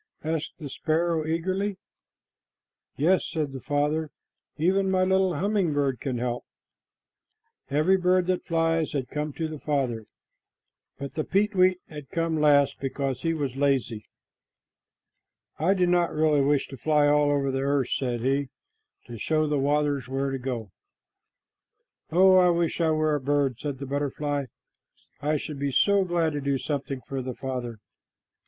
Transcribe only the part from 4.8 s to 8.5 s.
my little humming bird can help me." Every bird that